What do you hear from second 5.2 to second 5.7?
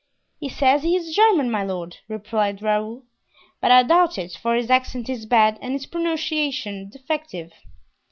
bad